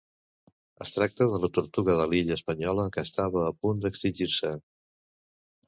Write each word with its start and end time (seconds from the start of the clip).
Es 0.85 0.93
tracta 0.95 1.27
de 1.33 1.39
la 1.43 1.49
tortuga 1.57 1.99
de 1.99 2.07
l'illa 2.15 2.39
Espanyola 2.41 2.87
que 2.97 3.05
estava 3.11 3.47
a 3.51 3.55
punt 3.61 3.87
d'extingir-se. 3.87 4.53